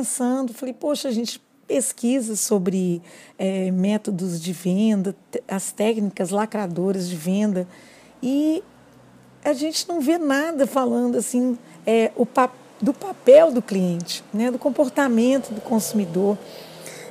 [0.00, 3.02] pensando, falei, poxa, a gente pesquisa sobre
[3.38, 5.14] é, métodos de venda,
[5.46, 7.68] as técnicas lacradoras de venda,
[8.22, 8.62] e
[9.44, 12.26] a gente não vê nada falando assim é, o
[12.80, 16.38] do papel do cliente, né, do comportamento do consumidor.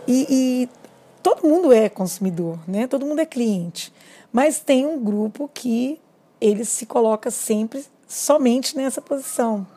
[0.07, 0.69] E, e
[1.21, 2.87] todo mundo é consumidor, né?
[2.87, 3.93] todo mundo é cliente,
[4.33, 5.99] mas tem um grupo que
[6.41, 9.67] ele se coloca sempre somente nessa posição.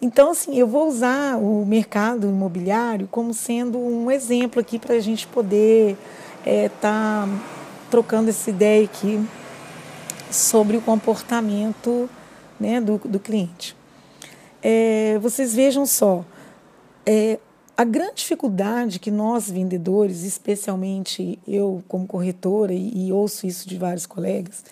[0.00, 5.00] Então, assim, eu vou usar o mercado imobiliário como sendo um exemplo aqui para a
[5.00, 5.96] gente poder
[6.44, 7.28] estar é, tá
[7.90, 9.24] trocando essa ideia aqui
[10.30, 12.10] sobre o comportamento
[12.60, 13.76] né, do, do cliente.
[14.62, 16.24] É, vocês vejam só,
[17.06, 17.38] é,
[17.76, 23.78] a grande dificuldade que nós vendedores, especialmente eu como corretora, e, e ouço isso de
[23.78, 24.64] vários colegas,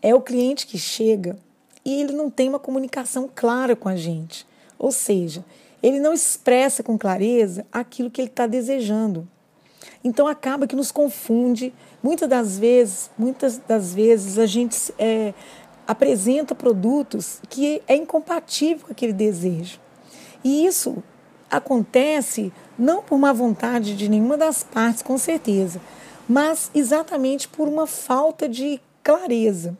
[0.00, 1.36] é o cliente que chega
[1.84, 4.46] e ele não tem uma comunicação clara com a gente.
[4.82, 5.44] Ou seja,
[5.80, 9.28] ele não expressa com clareza aquilo que ele está desejando.
[10.02, 11.72] Então acaba que nos confunde.
[12.02, 15.32] Muitas das vezes, muitas das vezes a gente é,
[15.86, 19.78] apresenta produtos que é incompatível com aquele desejo.
[20.42, 21.00] E isso
[21.48, 25.80] acontece não por má vontade de nenhuma das partes, com certeza,
[26.28, 29.78] mas exatamente por uma falta de clareza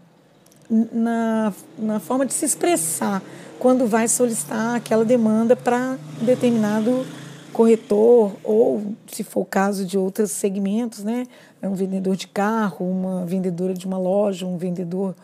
[0.73, 3.23] na, na forma de se expressar
[3.59, 7.06] quando vai solicitar aquela demanda para determinado
[7.53, 11.27] corretor ou, se for o caso de outros segmentos, né,
[11.61, 15.15] é um vendedor de carro, uma vendedora de uma loja, um vendedor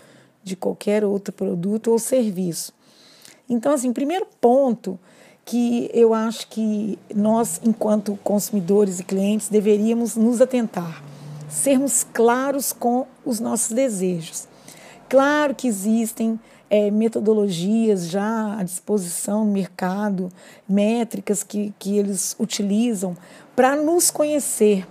[0.44, 2.72] de qualquer outro produto ou serviço.
[3.48, 4.98] Então, assim, primeiro ponto
[5.44, 11.02] que eu acho que nós, enquanto consumidores e clientes, deveríamos nos atentar,
[11.48, 14.46] sermos claros com os nossos desejos.
[15.08, 16.38] Claro que existem
[16.70, 20.30] é, metodologias já à disposição no mercado,
[20.68, 23.16] métricas que, que eles utilizam
[23.56, 24.86] para nos conhecer,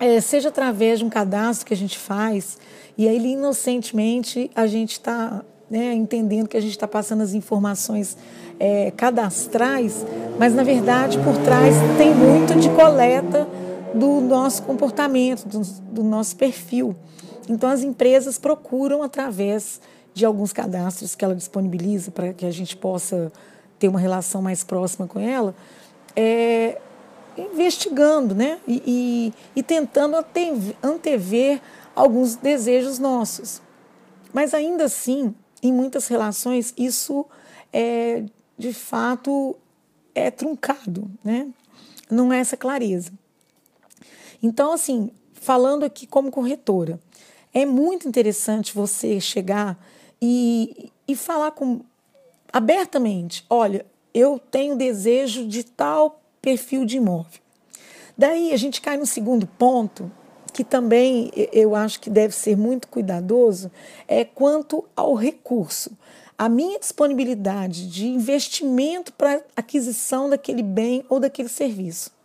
[0.00, 2.58] é, seja através de um cadastro que a gente faz,
[2.96, 8.16] e aí inocentemente a gente está né, entendendo que a gente está passando as informações
[8.58, 10.06] é, cadastrais,
[10.38, 13.46] mas na verdade por trás tem muito de coleta
[13.94, 16.94] do nosso comportamento, do, do nosso perfil.
[17.48, 19.80] Então as empresas procuram através
[20.12, 23.32] de alguns cadastros que ela disponibiliza para que a gente possa
[23.78, 25.54] ter uma relação mais próxima com ela,
[26.16, 26.80] é,
[27.36, 28.58] investigando né?
[28.66, 30.16] e, e, e tentando
[30.82, 31.60] antever
[31.94, 33.62] alguns desejos nossos.
[34.32, 37.24] Mas ainda assim, em muitas relações, isso
[37.72, 38.24] é
[38.58, 39.56] de fato
[40.14, 41.48] é truncado, né?
[42.10, 43.12] não é essa clareza.
[44.42, 47.00] Então, assim, falando aqui como corretora,
[47.52, 49.78] é muito interessante você chegar
[50.20, 51.80] e, e falar com
[52.52, 53.84] abertamente, olha,
[54.14, 57.40] eu tenho desejo de tal perfil de imóvel.
[58.16, 60.10] Daí a gente cai no segundo ponto,
[60.52, 63.70] que também eu acho que deve ser muito cuidadoso,
[64.08, 65.92] é quanto ao recurso.
[66.36, 72.17] A minha disponibilidade de investimento para aquisição daquele bem ou daquele serviço.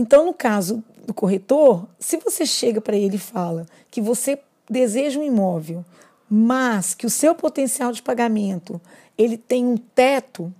[0.00, 4.38] Então, no caso do corretor, se você chega para ele e fala que você
[4.68, 5.84] deseja um imóvel,
[6.26, 8.80] mas que o seu potencial de pagamento
[9.18, 10.50] ele tem um teto,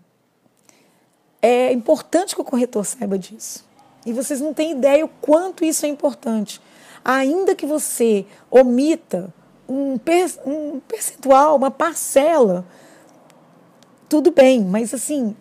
[1.41, 3.65] é importante que o corretor saiba disso.
[4.05, 6.61] E vocês não têm ideia o quanto isso é importante.
[7.03, 9.33] Ainda que você omita
[9.67, 9.99] um,
[10.45, 12.67] um percentual, uma parcela,
[14.07, 15.35] tudo bem, mas assim,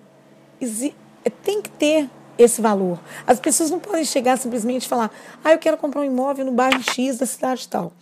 [1.43, 2.09] tem que ter
[2.39, 2.97] esse valor.
[3.27, 5.11] As pessoas não podem chegar simplesmente e falar:
[5.43, 7.93] ah, eu quero comprar um imóvel no bairro X da cidade tal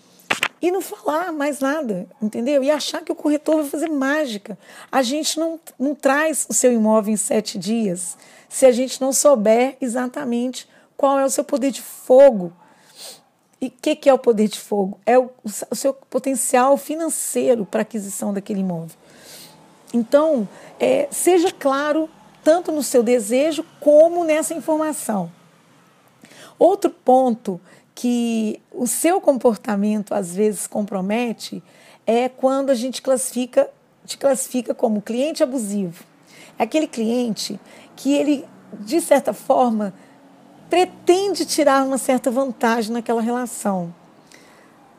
[0.62, 2.64] e não falar mais nada, entendeu?
[2.64, 4.58] E achar que o corretor vai fazer mágica.
[4.92, 8.18] A gente não, não traz o seu imóvel em sete dias
[8.50, 12.52] se a gente não souber exatamente qual é o seu poder de fogo.
[13.62, 15.00] E o que, que é o poder de fogo?
[15.06, 15.30] É o,
[15.69, 18.96] o seu potencial financeiro para aquisição daquele imóvel.
[19.94, 20.48] Então,
[20.80, 22.09] é, seja claro
[22.47, 25.30] tanto no seu desejo como nessa informação.
[26.57, 27.60] Outro ponto
[27.94, 31.62] que o seu comportamento às vezes compromete
[32.06, 33.69] é quando a gente classifica,
[34.06, 36.06] te classifica como cliente abusivo.
[36.57, 37.60] É aquele cliente
[37.98, 38.45] que ele,
[38.80, 39.94] de certa forma,
[40.69, 43.94] pretende tirar uma certa vantagem naquela relação.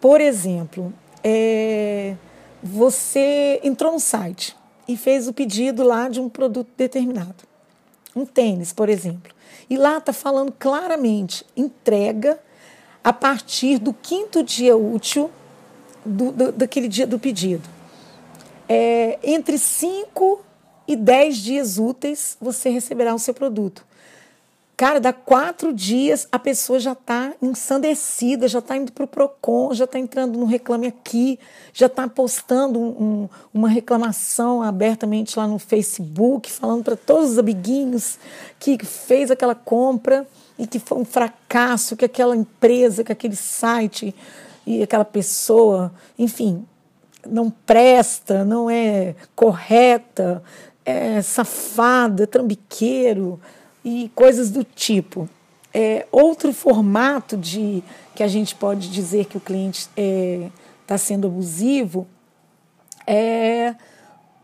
[0.02, 0.92] Por exemplo,
[1.24, 2.14] é,
[2.62, 4.54] você entrou no site
[4.88, 7.44] e fez o pedido lá de um produto determinado.
[8.16, 9.32] Um tênis, por exemplo.
[9.68, 12.40] E lá está falando claramente, entrega
[13.04, 15.30] a partir do quinto dia útil
[16.04, 17.68] do, do daquele dia do pedido.
[18.68, 20.44] É, entre 5
[20.86, 23.86] e 10 dias úteis você receberá o seu produto.
[24.78, 29.74] Cara, dá quatro dias a pessoa já está ensandecida, já está indo para o PROCON,
[29.74, 31.36] já está entrando no Reclame Aqui,
[31.74, 38.20] já está postando um, uma reclamação abertamente lá no Facebook, falando para todos os amiguinhos
[38.60, 40.24] que fez aquela compra
[40.56, 44.14] e que foi um fracasso, que aquela empresa, que aquele site
[44.64, 46.64] e aquela pessoa, enfim,
[47.26, 50.40] não presta, não é correta,
[50.84, 53.40] é safada, é trambiqueiro
[53.84, 55.28] e coisas do tipo.
[55.72, 57.82] É, outro formato de
[58.14, 60.50] que a gente pode dizer que o cliente está é,
[60.86, 62.06] tá sendo abusivo
[63.06, 63.74] é,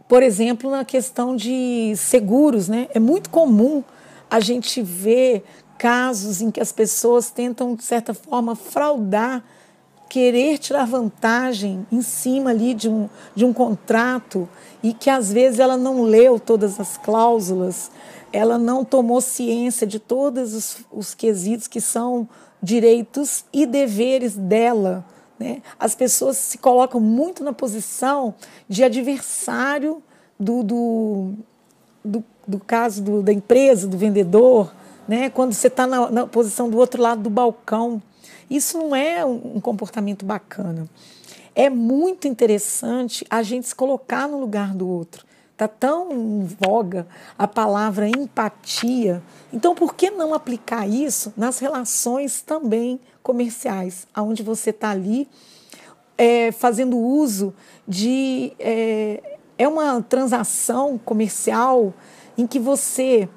[0.09, 2.67] por exemplo, na questão de seguros.
[2.67, 2.89] Né?
[2.95, 3.85] É muito comum
[4.31, 5.45] a gente ver
[5.77, 9.45] casos em que as pessoas tentam, de certa forma, fraudar,
[10.09, 14.49] querer tirar vantagem em cima ali de um, de um contrato
[14.83, 17.91] e que às vezes ela não leu todas as cláusulas
[18.35, 22.29] ela não tomou ciência de todos os, os quesitos que são
[22.61, 25.05] direitos e deveres dela.
[25.39, 25.63] Né?
[25.79, 28.35] As pessoas se colocam muito na posição
[28.69, 30.03] de adversário
[30.39, 31.35] do, do,
[32.05, 34.75] do, do caso do, da empresa, do vendedor,
[35.07, 35.31] né?
[35.31, 38.03] quando você está na, na, posição do outro lado do balcão.
[38.49, 40.89] Isso não é um, comportamento bacana.
[41.55, 45.25] É muito interessante a gente se colocar no lugar do outro.
[45.53, 47.07] Está tão em voga
[47.39, 49.23] a palavra empatia.
[49.53, 55.29] Então, por que não aplicar isso nas relações também comerciais, onde você está ali
[56.19, 57.55] é, fazendo uso
[57.87, 58.53] de.
[58.59, 61.95] É, é uma transação comercial
[62.37, 63.29] em que você,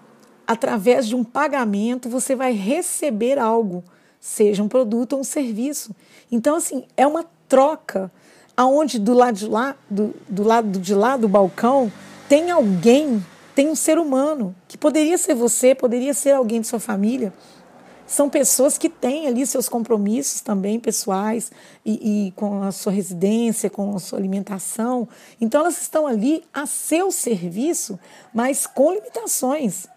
[0.48, 3.84] através de um pagamento, você vai receber algo,
[4.28, 5.96] seja um produto ou um serviço.
[6.30, 8.12] Então, assim, é uma troca
[8.58, 11.92] aonde do lado de lá, do, do lado de lá do balcão,
[12.28, 13.26] tem alguém,
[13.56, 17.34] tem um ser humano, que poderia ser você, poderia ser alguém de sua família.
[18.06, 21.50] São pessoas que têm ali seus compromissos também pessoais
[21.86, 25.08] e, e com a sua residência, com a sua alimentação.
[25.40, 27.98] Então, elas estão ali a seu serviço,
[28.34, 29.88] mas com limitações.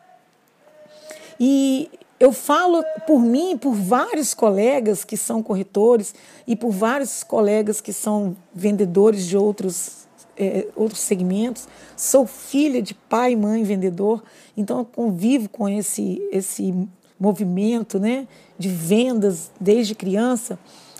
[1.38, 1.90] E
[2.20, 6.14] eu falo por mim, por vários colegas que são corretores
[6.46, 10.06] e por vários colegas que são vendedores de outros
[10.36, 11.66] é, outros segmentos.
[11.96, 14.22] Sou filha de pai, mãe, vendedor,
[14.56, 16.74] então convivo com esse, esse
[17.18, 18.28] movimento né,
[18.58, 20.58] de vendas desde criança.